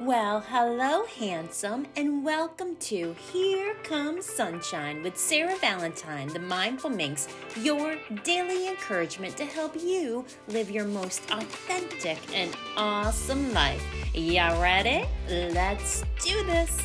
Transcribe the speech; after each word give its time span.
Well, 0.00 0.40
hello, 0.40 1.04
handsome, 1.06 1.86
and 1.94 2.24
welcome 2.24 2.74
to 2.76 3.14
Here 3.32 3.74
Comes 3.84 4.26
Sunshine 4.26 5.04
with 5.04 5.16
Sarah 5.16 5.56
Valentine, 5.58 6.26
the 6.26 6.40
Mindful 6.40 6.90
Minx, 6.90 7.28
your 7.60 7.94
daily 8.24 8.66
encouragement 8.66 9.36
to 9.36 9.44
help 9.44 9.76
you 9.76 10.24
live 10.48 10.68
your 10.68 10.84
most 10.84 11.22
authentic 11.30 12.18
and 12.34 12.50
awesome 12.76 13.54
life. 13.54 13.80
Y'all 14.12 14.60
ready? 14.60 15.06
Let's 15.28 16.02
do 16.20 16.44
this. 16.44 16.76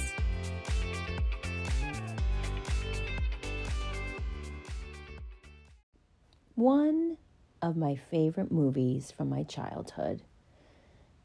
One 6.54 7.18
of 7.64 7.76
my 7.76 7.96
favorite 7.96 8.52
movies 8.52 9.12
from 9.12 9.30
my 9.30 9.42
childhood 9.42 10.22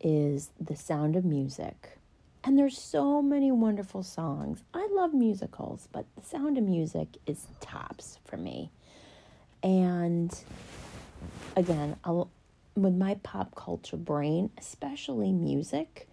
is 0.05 0.51
The 0.61 0.77
Sound 0.77 1.17
of 1.17 1.25
Music. 1.25 1.99
And 2.45 2.59
there's 2.59 2.79
so 2.79 3.23
many 3.23 3.51
wonderful 3.51 4.03
songs. 4.03 4.63
I 4.75 4.87
love 4.93 5.15
musicals, 5.15 5.89
but 5.91 6.05
The 6.15 6.23
Sound 6.23 6.59
of 6.59 6.65
Music 6.65 7.17
is 7.27 7.47
tops 7.61 8.19
for 8.27 8.37
me. 8.37 8.71
And 9.63 10.39
again, 11.57 11.97
I'll, 12.05 12.31
with 12.77 12.95
my 12.95 13.15
pop 13.23 13.55
culture 13.55 13.97
brain, 13.97 14.51
especially 14.59 15.33
music, 15.33 16.07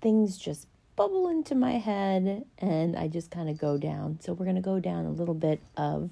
things 0.00 0.38
just 0.38 0.68
bubble 0.94 1.28
into 1.28 1.56
my 1.56 1.72
head 1.72 2.44
and 2.58 2.96
I 2.96 3.08
just 3.08 3.32
kind 3.32 3.48
of 3.50 3.58
go 3.58 3.76
down. 3.76 4.20
So 4.20 4.34
we're 4.34 4.46
going 4.46 4.56
to 4.56 4.62
go 4.62 4.78
down 4.78 5.04
a 5.04 5.10
little 5.10 5.34
bit 5.34 5.60
of 5.76 6.10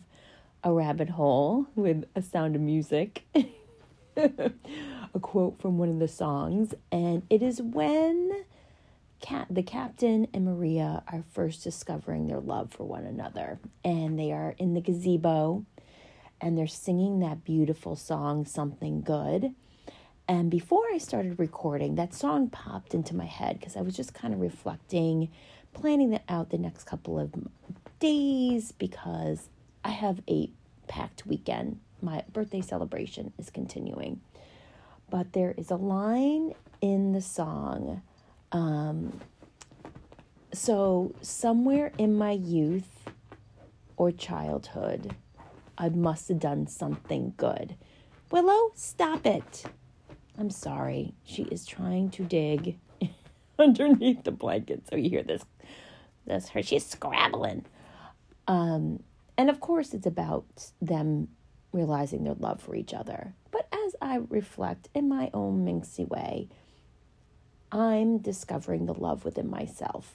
a 0.64 0.72
rabbit 0.72 1.10
hole 1.10 1.66
with 1.76 2.04
a 2.16 2.22
sound 2.22 2.56
of 2.56 2.60
music. 2.60 3.22
a 5.14 5.20
quote 5.20 5.60
from 5.60 5.78
one 5.78 5.88
of 5.88 5.98
the 5.98 6.08
songs, 6.08 6.74
and 6.90 7.22
it 7.30 7.42
is 7.42 7.60
when 7.60 8.44
Cat, 9.24 9.46
the 9.48 9.62
captain 9.62 10.28
and 10.34 10.44
Maria 10.44 11.02
are 11.10 11.24
first 11.32 11.64
discovering 11.64 12.26
their 12.26 12.40
love 12.40 12.72
for 12.72 12.84
one 12.84 13.04
another, 13.04 13.58
and 13.82 14.18
they 14.18 14.32
are 14.32 14.54
in 14.58 14.74
the 14.74 14.82
gazebo, 14.82 15.64
and 16.42 16.58
they're 16.58 16.66
singing 16.66 17.20
that 17.20 17.42
beautiful 17.42 17.96
song, 17.96 18.44
Something 18.44 19.00
Good. 19.00 19.54
And 20.28 20.50
before 20.50 20.84
I 20.92 20.98
started 20.98 21.38
recording, 21.38 21.94
that 21.94 22.12
song 22.12 22.50
popped 22.50 22.92
into 22.92 23.16
my 23.16 23.24
head 23.24 23.58
because 23.58 23.76
I 23.76 23.80
was 23.80 23.96
just 23.96 24.12
kind 24.12 24.34
of 24.34 24.40
reflecting, 24.40 25.30
planning 25.72 26.10
that 26.10 26.24
out 26.28 26.50
the 26.50 26.58
next 26.58 26.84
couple 26.84 27.18
of 27.18 27.32
days 28.00 28.72
because 28.72 29.48
I 29.82 29.90
have 29.90 30.20
a 30.28 30.50
packed 30.86 31.26
weekend. 31.26 31.80
My 32.02 32.24
birthday 32.32 32.60
celebration 32.60 33.32
is 33.38 33.50
continuing 33.50 34.20
but 35.10 35.32
there 35.32 35.54
is 35.56 35.70
a 35.70 35.76
line 35.76 36.54
in 36.80 37.12
the 37.12 37.20
song. 37.20 38.02
Um, 38.52 39.20
so, 40.52 41.14
somewhere 41.20 41.92
in 41.98 42.16
my 42.16 42.32
youth 42.32 43.08
or 43.96 44.10
childhood, 44.10 45.14
I 45.76 45.88
must 45.88 46.28
have 46.28 46.38
done 46.38 46.66
something 46.66 47.34
good. 47.36 47.76
Willow, 48.30 48.72
stop 48.74 49.26
it. 49.26 49.64
I'm 50.38 50.50
sorry. 50.50 51.14
She 51.24 51.42
is 51.44 51.66
trying 51.66 52.10
to 52.10 52.24
dig 52.24 52.78
underneath 53.58 54.24
the 54.24 54.32
blanket. 54.32 54.82
So 54.90 54.96
you 54.96 55.10
hear 55.10 55.22
this 55.22 55.44
this 56.26 56.48
her 56.48 56.62
she's 56.62 56.86
scrabbling. 56.86 57.66
Um 58.48 59.02
and 59.36 59.48
of 59.48 59.60
course 59.60 59.94
it's 59.94 60.06
about 60.06 60.72
them 60.80 61.28
realizing 61.74 62.24
their 62.24 62.34
love 62.34 62.62
for 62.62 62.74
each 62.74 62.94
other. 62.94 63.34
But 63.50 63.68
as 63.72 63.96
I 64.00 64.20
reflect 64.28 64.88
in 64.94 65.08
my 65.08 65.30
own 65.34 65.66
minxy 65.66 66.08
way, 66.08 66.48
I'm 67.72 68.18
discovering 68.18 68.86
the 68.86 68.94
love 68.94 69.24
within 69.24 69.50
myself 69.50 70.14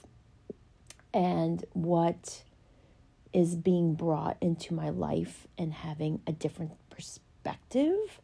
and 1.12 1.64
what 1.74 2.42
is 3.32 3.54
being 3.54 3.94
brought 3.94 4.36
into 4.40 4.74
my 4.74 4.88
life 4.88 5.46
and 5.58 5.72
having 5.72 6.20
a 6.26 6.32
different 6.32 6.72
perspective 6.88 8.20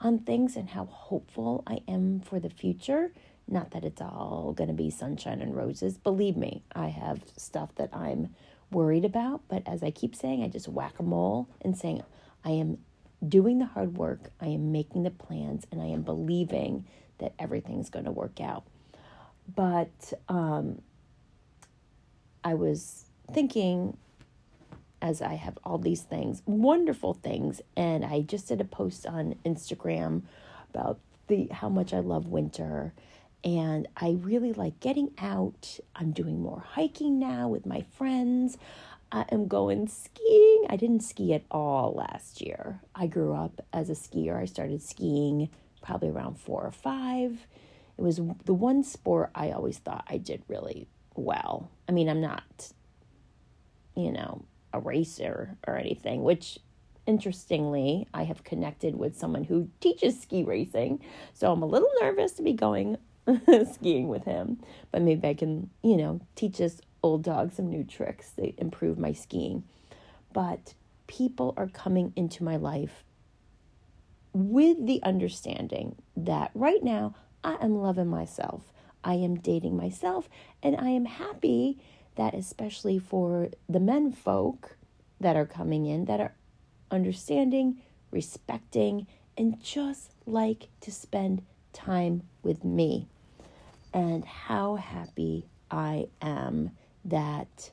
on 0.00 0.18
things 0.18 0.56
and 0.56 0.70
how 0.70 0.86
hopeful 0.86 1.62
I 1.66 1.80
am 1.86 2.20
for 2.20 2.40
the 2.40 2.50
future. 2.50 3.12
Not 3.46 3.70
that 3.70 3.84
it's 3.84 4.00
all 4.00 4.52
going 4.56 4.68
to 4.68 4.74
be 4.74 4.90
sunshine 4.90 5.40
and 5.40 5.56
roses. 5.56 5.96
Believe 5.96 6.36
me, 6.36 6.62
I 6.74 6.88
have 6.88 7.22
stuff 7.36 7.74
that 7.76 7.90
I'm 7.94 8.34
worried 8.70 9.04
about, 9.04 9.42
but 9.48 9.62
as 9.66 9.82
I 9.82 9.90
keep 9.90 10.14
saying, 10.14 10.42
I 10.42 10.48
just 10.48 10.68
whack 10.68 10.98
a 10.98 11.02
mole 11.02 11.48
and 11.60 11.76
saying, 11.76 12.02
I 12.44 12.50
am 12.50 12.78
doing 13.26 13.58
the 13.58 13.66
hard 13.66 13.96
work, 13.96 14.30
I 14.40 14.46
am 14.46 14.72
making 14.72 15.02
the 15.02 15.10
plans, 15.10 15.66
and 15.70 15.80
I 15.80 15.86
am 15.86 16.02
believing 16.02 16.86
that 17.18 17.34
everything's 17.38 17.90
going 17.90 18.06
to 18.06 18.10
work 18.10 18.40
out. 18.40 18.64
But 19.54 20.12
um, 20.28 20.80
I 22.42 22.54
was 22.54 23.04
thinking, 23.32 23.96
as 25.02 25.20
I 25.20 25.34
have 25.34 25.58
all 25.64 25.78
these 25.78 26.02
things, 26.02 26.42
wonderful 26.46 27.14
things, 27.14 27.60
and 27.76 28.04
I 28.04 28.22
just 28.22 28.48
did 28.48 28.60
a 28.60 28.64
post 28.64 29.06
on 29.06 29.34
Instagram 29.44 30.22
about 30.72 30.98
the 31.26 31.48
how 31.52 31.68
much 31.68 31.92
I 31.92 32.00
love 32.00 32.26
winter 32.26 32.92
and 33.42 33.88
I 33.96 34.18
really 34.20 34.52
like 34.52 34.80
getting 34.80 35.12
out. 35.18 35.78
I'm 35.96 36.12
doing 36.12 36.42
more 36.42 36.62
hiking 36.74 37.18
now 37.18 37.48
with 37.48 37.64
my 37.64 37.84
friends. 37.96 38.58
I 39.12 39.24
am 39.30 39.48
going 39.48 39.88
skiing. 39.88 40.66
I 40.68 40.76
didn't 40.76 41.00
ski 41.00 41.34
at 41.34 41.42
all 41.50 41.94
last 41.94 42.40
year. 42.40 42.80
I 42.94 43.06
grew 43.06 43.34
up 43.34 43.60
as 43.72 43.90
a 43.90 43.94
skier. 43.94 44.40
I 44.40 44.44
started 44.44 44.82
skiing 44.82 45.48
probably 45.82 46.10
around 46.10 46.38
four 46.38 46.62
or 46.62 46.70
five. 46.70 47.46
It 47.98 48.02
was 48.02 48.20
the 48.44 48.54
one 48.54 48.82
sport 48.84 49.30
I 49.34 49.50
always 49.50 49.78
thought 49.78 50.04
I 50.08 50.18
did 50.18 50.42
really 50.48 50.86
well. 51.14 51.70
I 51.88 51.92
mean, 51.92 52.08
I'm 52.08 52.20
not, 52.20 52.72
you 53.96 54.12
know, 54.12 54.44
a 54.72 54.80
racer 54.80 55.56
or 55.66 55.76
anything, 55.76 56.22
which 56.22 56.58
interestingly, 57.06 58.06
I 58.14 58.22
have 58.22 58.44
connected 58.44 58.96
with 58.96 59.18
someone 59.18 59.44
who 59.44 59.68
teaches 59.80 60.20
ski 60.20 60.44
racing. 60.44 61.00
So 61.34 61.52
I'm 61.52 61.62
a 61.62 61.66
little 61.66 61.90
nervous 62.00 62.32
to 62.32 62.42
be 62.42 62.52
going 62.52 62.96
skiing 63.72 64.08
with 64.08 64.24
him, 64.24 64.60
but 64.92 65.02
maybe 65.02 65.26
I 65.26 65.34
can, 65.34 65.70
you 65.82 65.96
know, 65.96 66.20
teach 66.36 66.60
us 66.60 66.80
old 67.02 67.22
dog 67.22 67.52
some 67.52 67.68
new 67.68 67.84
tricks 67.84 68.30
that 68.30 68.58
improve 68.58 68.98
my 68.98 69.12
skiing. 69.12 69.64
But 70.32 70.74
people 71.06 71.54
are 71.56 71.68
coming 71.68 72.12
into 72.16 72.44
my 72.44 72.56
life 72.56 73.04
with 74.32 74.86
the 74.86 75.02
understanding 75.02 75.96
that 76.16 76.50
right 76.54 76.82
now 76.82 77.14
I 77.42 77.56
am 77.60 77.76
loving 77.76 78.08
myself. 78.08 78.72
I 79.02 79.14
am 79.14 79.36
dating 79.36 79.76
myself, 79.76 80.28
and 80.62 80.76
I 80.76 80.90
am 80.90 81.06
happy 81.06 81.78
that, 82.16 82.34
especially 82.34 82.98
for 82.98 83.48
the 83.68 83.80
men 83.80 84.12
folk 84.12 84.76
that 85.20 85.36
are 85.36 85.46
coming 85.46 85.86
in, 85.86 86.04
that 86.04 86.20
are 86.20 86.34
understanding, 86.90 87.78
respecting, 88.10 89.06
and 89.38 89.60
just 89.62 90.12
like 90.26 90.68
to 90.82 90.92
spend 90.92 91.42
time 91.72 92.22
with 92.42 92.62
me. 92.62 93.08
And 93.92 94.24
how 94.24 94.76
happy 94.76 95.46
I 95.70 96.08
am 96.20 96.72
that 97.04 97.70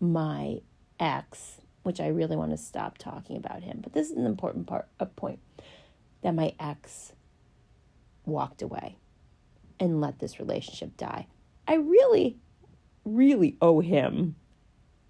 my 0.00 0.60
ex, 0.98 1.60
which 1.82 2.00
I 2.00 2.08
really 2.08 2.36
want 2.36 2.50
to 2.50 2.56
stop 2.56 2.98
talking 2.98 3.36
about 3.36 3.62
him, 3.62 3.80
but 3.82 3.92
this 3.92 4.10
is 4.10 4.16
an 4.16 4.26
important 4.26 4.66
part, 4.66 4.88
a 4.98 5.06
point 5.06 5.38
that 6.22 6.34
my 6.34 6.54
ex 6.58 7.12
walked 8.24 8.62
away 8.62 8.96
and 9.78 10.00
let 10.00 10.18
this 10.18 10.38
relationship 10.38 10.96
die. 10.96 11.26
I 11.68 11.74
really, 11.74 12.38
really 13.04 13.56
owe 13.60 13.80
him 13.80 14.36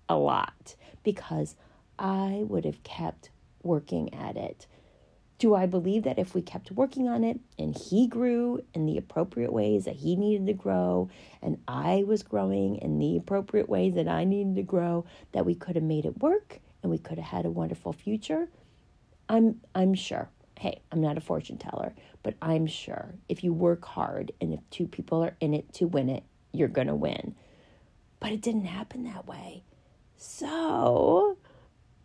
a 0.09 0.17
lot 0.17 0.75
because 1.03 1.57
I 1.99 2.45
would 2.49 2.65
have 2.65 2.83
kept 2.83 3.31
working 3.63 4.13
at 4.15 4.37
it 4.37 4.67
do 5.39 5.55
I 5.55 5.67
believe 5.67 6.05
that 6.05 6.19
if 6.19 6.35
we 6.35 6.41
kept 6.41 6.71
working 6.73 7.09
on 7.09 7.23
it 7.23 7.39
and 7.59 7.77
he 7.77 8.07
grew 8.07 8.61
in 8.73 8.87
the 8.87 8.97
appropriate 8.97 9.53
ways 9.53 9.85
that 9.85 9.97
he 9.97 10.17
needed 10.17 10.47
to 10.47 10.55
grow, 10.55 11.11
and 11.43 11.59
I 11.69 12.05
was 12.07 12.23
growing 12.23 12.77
in 12.77 12.99
the 12.99 13.17
appropriate 13.17 13.69
ways 13.69 13.95
that 13.95 14.09
I 14.09 14.25
needed 14.25 14.57
to 14.57 14.63
grow, 14.63 15.05
that 15.33 15.45
we 15.45 15.55
could 15.55 15.77
have 15.77 15.85
made 15.85 16.07
it 16.07 16.23
work 16.23 16.61
and 16.83 16.91
we 16.91 16.99
could 16.99 17.19
have 17.19 17.27
had 17.27 17.47
a 17.47 17.51
wonderful 17.51 17.93
future? 17.93 18.49
I'm 19.29 19.61
I'm 19.75 19.95
sure. 19.95 20.31
Hey, 20.59 20.81
I'm 20.91 21.03
not 21.03 21.19
a 21.19 21.21
fortune 21.21 21.59
teller, 21.59 21.95
but 22.23 22.35
I'm 22.41 22.67
sure 22.67 23.15
if 23.29 23.45
you 23.45 23.53
work 23.53 23.85
hard 23.85 24.33
and 24.41 24.55
if 24.55 24.61
two 24.71 24.87
people 24.87 25.23
are 25.23 25.37
in 25.39 25.53
it 25.53 25.71
to 25.75 25.87
win 25.87 26.09
it, 26.09 26.25
you're 26.53 26.69
going 26.69 26.87
to 26.87 26.95
win. 26.95 27.35
But 28.21 28.33
it 28.33 28.41
didn't 28.41 28.65
happen 28.65 29.05
that 29.05 29.27
way. 29.27 29.65
So, 30.17 31.37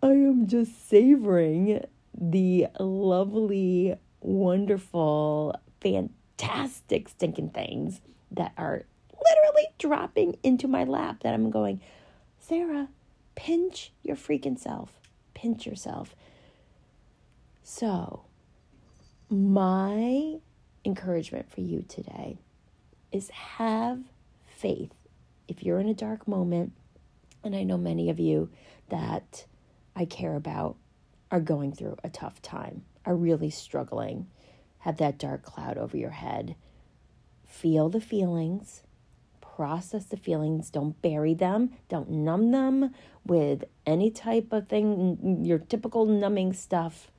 I 0.04 0.10
am 0.10 0.48
just 0.48 0.90
savoring 0.90 1.86
the 2.20 2.68
lovely, 2.80 3.96
wonderful, 4.20 5.56
fantastic 5.80 7.10
stinking 7.10 7.50
things 7.50 8.02
that 8.32 8.54
are 8.58 8.84
literally 9.14 9.68
dropping 9.78 10.38
into 10.44 10.68
my 10.68 10.84
lap 10.84 11.24
that 11.24 11.34
I'm 11.34 11.50
going, 11.52 11.82
Sarah, 12.40 12.90
pinch 13.36 13.92
your 14.04 14.16
freaking 14.16 14.58
self. 14.58 15.00
Pinch 15.34 15.66
yourself. 15.66 16.16
So, 17.64 18.26
my 19.30 20.38
encouragement 20.84 21.50
for 21.50 21.62
you 21.62 21.84
today 21.88 22.38
is 23.12 23.30
have 23.30 24.00
faith. 24.46 24.92
If 25.48 25.64
you're 25.64 25.80
in 25.80 25.88
a 25.88 25.94
dark 25.94 26.28
moment, 26.28 26.74
and 27.44 27.56
I 27.56 27.64
know 27.64 27.78
many 27.78 28.10
of 28.10 28.20
you 28.20 28.50
that 28.90 29.46
I 29.96 30.06
care 30.06 30.36
about 30.36 30.76
are 31.32 31.40
going 31.40 31.72
through 31.72 31.98
a 32.04 32.10
tough 32.10 32.42
time, 32.42 32.84
are 33.06 33.16
really 33.16 33.50
struggling, 33.50 34.28
have 34.80 34.98
that 34.98 35.18
dark 35.18 35.44
cloud 35.44 35.78
over 35.78 35.98
your 35.98 36.12
head. 36.12 36.56
Feel 37.46 37.90
the 37.90 38.02
feelings, 38.02 38.84
process 39.40 40.06
the 40.06 40.18
feelings, 40.18 40.70
don't 40.70 41.02
bury 41.02 41.34
them, 41.34 41.72
don't 41.90 42.10
numb 42.10 42.52
them 42.52 42.94
with 43.26 43.64
any 43.86 44.10
type 44.10 44.52
of 44.52 44.68
thing, 44.68 45.42
your 45.44 45.60
typical 45.60 46.06
numbing 46.06 46.54
stuff. 46.54 47.12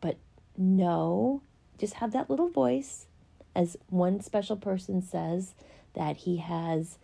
But 0.00 0.16
know, 0.56 1.42
just 1.78 1.94
have 1.94 2.12
that 2.12 2.30
little 2.30 2.48
voice, 2.48 3.06
as 3.54 3.76
one 3.88 4.20
special 4.20 4.56
person 4.56 5.02
says, 5.02 5.54
that 5.94 6.18
he 6.18 6.38
has 6.38 6.98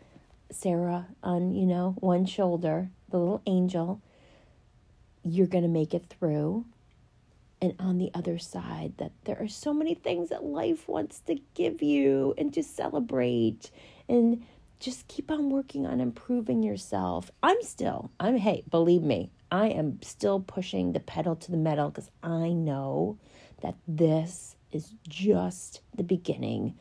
Sarah 0.51 1.09
on, 1.23 1.55
you 1.55 1.67
know, 1.67 1.97
one 1.99 2.27
shoulder, 2.27 2.91
the 3.11 3.19
little 3.19 3.43
angel. 3.47 4.01
You're 5.25 5.47
going 5.47 5.65
to 5.65 5.71
make 5.71 5.95
it 5.95 6.07
through. 6.09 6.67
And 7.61 7.75
on 7.79 7.99
the 7.99 8.11
other 8.15 8.39
side, 8.39 8.93
that 8.99 9.13
there 9.25 9.41
are 9.41 9.49
so 9.49 9.73
many 9.73 9.95
things 9.95 10.29
that 10.29 10.45
life 10.45 10.87
wants 10.87 11.21
to 11.21 11.39
give 11.55 11.83
you 11.83 12.35
and 12.37 12.53
to 12.53 12.63
celebrate 12.63 13.71
and 14.09 14.45
just 14.81 15.09
keep 15.09 15.31
on 15.31 15.49
working 15.49 15.87
on 15.87 16.01
improving 16.01 16.63
yourself. 16.63 17.31
I'm 17.43 17.63
still, 17.63 18.11
I'm, 18.21 18.37
hey, 18.37 18.65
believe 18.71 19.03
me, 19.03 19.31
I 19.51 19.69
am 19.69 20.03
still 20.03 20.41
pushing 20.41 20.93
the 20.93 21.01
pedal 21.01 21.37
to 21.37 21.51
the 21.51 21.57
metal 21.57 21.89
because 21.89 22.11
I 22.23 22.51
know 22.51 23.19
that 23.63 23.77
this 23.89 24.57
is 24.73 24.93
just 25.09 25.81
the 25.97 26.03
beginning 26.03 26.75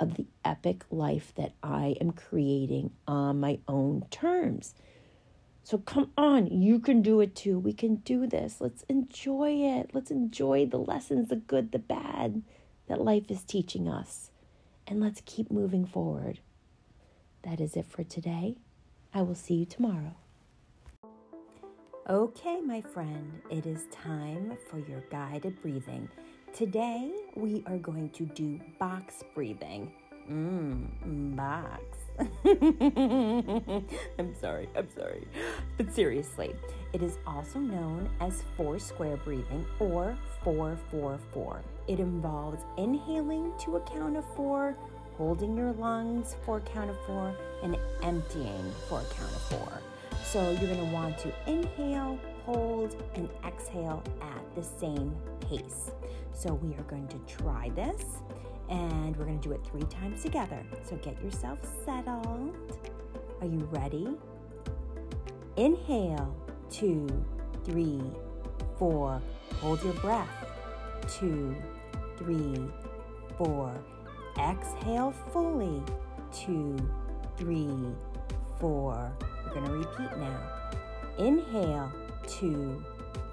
of 0.00 0.14
the 0.14 0.26
epic 0.44 0.84
life 0.90 1.32
that 1.36 1.52
I 1.62 1.96
am 2.00 2.12
creating 2.12 2.92
on 3.06 3.40
my 3.40 3.58
own 3.68 4.06
terms. 4.10 4.74
So 5.64 5.78
come 5.78 6.10
on, 6.16 6.48
you 6.48 6.80
can 6.80 7.02
do 7.02 7.20
it 7.20 7.36
too. 7.36 7.58
We 7.58 7.72
can 7.72 7.96
do 7.96 8.26
this. 8.26 8.60
Let's 8.60 8.82
enjoy 8.88 9.52
it. 9.52 9.90
Let's 9.92 10.10
enjoy 10.10 10.66
the 10.66 10.78
lessons, 10.78 11.28
the 11.28 11.36
good, 11.36 11.72
the 11.72 11.78
bad 11.78 12.42
that 12.88 13.00
life 13.00 13.30
is 13.30 13.44
teaching 13.44 13.88
us. 13.88 14.30
And 14.86 15.00
let's 15.00 15.22
keep 15.24 15.50
moving 15.50 15.86
forward. 15.86 16.40
That 17.42 17.60
is 17.60 17.76
it 17.76 17.86
for 17.86 18.02
today. 18.02 18.56
I 19.14 19.22
will 19.22 19.34
see 19.34 19.54
you 19.54 19.66
tomorrow. 19.66 20.14
Okay, 22.10 22.60
my 22.60 22.80
friend, 22.80 23.40
it 23.48 23.64
is 23.64 23.86
time 23.92 24.58
for 24.68 24.78
your 24.80 25.04
guided 25.10 25.62
breathing. 25.62 26.08
Today, 26.52 27.12
we 27.36 27.62
are 27.66 27.78
going 27.78 28.10
to 28.10 28.26
do 28.26 28.60
box 28.80 29.22
breathing. 29.34 29.92
Mmm, 30.30 31.36
box. 31.36 31.98
I'm 34.18 34.34
sorry, 34.40 34.68
I'm 34.76 34.88
sorry. 34.94 35.26
But 35.76 35.92
seriously, 35.92 36.54
it 36.92 37.02
is 37.02 37.18
also 37.26 37.58
known 37.58 38.08
as 38.20 38.44
four 38.56 38.78
square 38.78 39.16
breathing 39.16 39.66
or 39.80 40.16
444. 40.44 41.62
It 41.88 41.98
involves 41.98 42.62
inhaling 42.76 43.52
to 43.60 43.76
a 43.76 43.80
count 43.80 44.16
of 44.16 44.24
four, 44.36 44.76
holding 45.16 45.56
your 45.56 45.72
lungs 45.72 46.36
for 46.44 46.58
a 46.58 46.60
count 46.60 46.90
of 46.90 46.96
four, 47.06 47.34
and 47.62 47.76
emptying 48.02 48.72
for 48.88 49.00
a 49.00 49.14
count 49.14 49.32
of 49.32 49.42
four. 49.42 49.68
So 50.24 50.50
you're 50.50 50.74
going 50.74 50.86
to 50.86 50.92
want 50.92 51.18
to 51.18 51.32
inhale, 51.46 52.18
hold, 52.44 53.02
and 53.14 53.28
exhale 53.44 54.02
at 54.20 54.54
the 54.54 54.62
same 54.62 55.14
pace. 55.40 55.90
So 56.32 56.54
we 56.54 56.74
are 56.74 56.84
going 56.84 57.08
to 57.08 57.18
try 57.26 57.70
this 57.70 58.04
and 58.68 59.16
we're 59.16 59.24
going 59.24 59.40
to 59.40 59.48
do 59.48 59.54
it 59.54 59.60
three 59.64 59.82
times 59.82 60.22
together. 60.22 60.62
So 60.88 60.96
get 60.96 61.22
yourself 61.22 61.58
settled. 61.84 62.54
Are 63.40 63.46
you 63.46 63.68
ready? 63.70 64.08
Inhale, 65.56 66.34
two, 66.70 67.08
three, 67.64 68.00
four. 68.78 69.20
Hold 69.60 69.82
your 69.82 69.92
breath. 69.94 70.28
Two, 71.18 71.54
three, 72.16 72.64
four. 73.36 73.72
Exhale 74.38 75.12
fully. 75.32 75.82
Two, 76.32 76.76
three, 77.36 77.76
four. 78.58 79.12
We're 79.44 79.54
going 79.54 79.66
to 79.66 79.72
repeat 79.72 80.16
now. 80.18 80.40
Inhale, 81.18 81.92
two, 82.26 82.82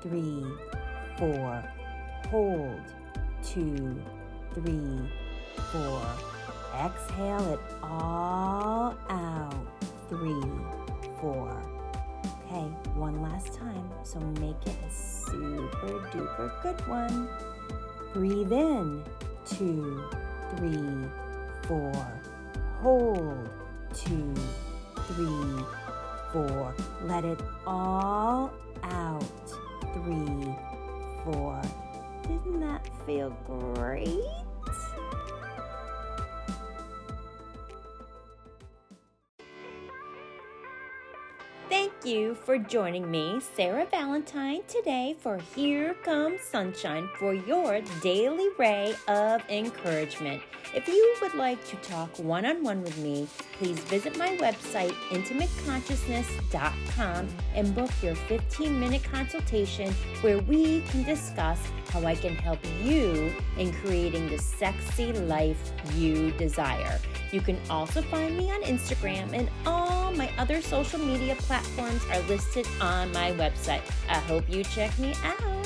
three, 0.02 0.44
four. 1.18 1.64
Hold, 2.30 2.82
two, 3.44 4.02
three, 4.62 5.00
four. 5.72 6.02
Exhale 6.84 7.54
it 7.54 7.60
all 7.84 8.96
out. 9.10 9.56
Three, 10.10 10.42
four. 11.20 11.62
Okay, 12.46 12.68
one 12.96 13.22
last 13.22 13.54
time. 13.54 13.90
So 14.04 14.20
make 14.20 14.56
it 14.66 14.76
a 14.88 14.92
super 14.92 16.00
duper 16.12 16.64
good 16.64 16.88
one. 16.88 17.30
Breathe 18.14 18.52
in. 18.52 19.04
Two, 19.46 20.04
three, 20.58 21.06
four. 21.68 22.22
Hold. 22.82 23.50
Two, 23.94 24.34
three, 25.08 25.64
four. 26.32 26.74
Let 27.04 27.26
it 27.26 27.40
all 27.66 28.52
out. 28.84 29.24
Three, 29.94 30.56
four. 31.24 31.62
Didn't 32.24 32.60
that 32.62 32.88
feel 33.06 33.36
great? 33.48 34.24
Thank 41.70 41.94
you 42.04 42.34
for 42.34 42.58
joining 42.58 43.12
me, 43.12 43.40
Sarah 43.56 43.86
Valentine, 43.86 44.62
today 44.68 45.16
for 45.20 45.38
Here 45.56 45.94
Comes 46.04 46.42
Sunshine 46.42 47.08
for 47.20 47.36
your 47.36 47.82
daily 48.02 48.48
ray 48.58 48.96
of 49.08 49.44
encouragement. 49.50 50.42
If 50.74 50.88
you 50.88 51.16
would 51.22 51.36
like 51.36 51.64
to 51.68 51.76
talk 51.78 52.10
one 52.18 52.48
on 52.48 52.64
one 52.64 52.82
with 52.82 52.98
me, 52.98 53.28
please 53.60 53.78
visit 53.82 54.18
my 54.18 54.36
website, 54.38 54.96
intimateconsciousness.com, 55.12 57.28
and 57.54 57.76
book 57.76 57.92
your 58.02 58.16
15 58.16 58.80
minute 58.80 59.04
consultation 59.04 59.94
where 60.22 60.40
we 60.40 60.82
can 60.90 61.04
discuss 61.04 61.60
how 61.90 62.04
I 62.04 62.16
can 62.16 62.36
help 62.36 62.58
you 62.84 63.32
in 63.60 63.72
creating 63.74 64.28
the 64.30 64.40
sexy 64.40 65.14
life 65.14 65.72
you 65.94 66.32
desire. 66.32 67.00
You 67.32 67.42
can 67.42 67.60
also 67.70 68.02
find 68.02 68.36
me 68.38 68.52
on 68.52 68.64
Instagram, 68.64 69.34
and 69.34 69.50
all 69.66 70.12
my 70.12 70.32
other 70.38 70.62
social 70.62 71.00
media 71.00 71.36
platforms 71.36 72.02
are 72.12 72.22
listed 72.22 72.68
on 72.82 73.12
my 73.12 73.32
website. 73.34 73.82
I 74.08 74.16
hope 74.16 74.50
you 74.50 74.64
check 74.64 74.98
me 74.98 75.14
out. 75.24 75.66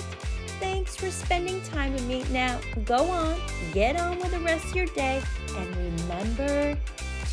Thanks 0.60 0.96
for 0.96 1.10
spending 1.10 1.62
time 1.62 1.94
with 1.94 2.06
me. 2.06 2.24
Now, 2.32 2.60
go 2.86 3.10
on, 3.10 3.40
get 3.74 4.00
on 4.00 4.18
with 4.20 4.32
the 4.32 4.40
rest 4.40 4.66
of 4.66 4.76
your 4.76 4.86
day, 4.88 5.22
and 5.56 5.76
remember 5.76 6.78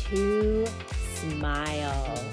to 0.09 0.67
smile. 1.15 2.23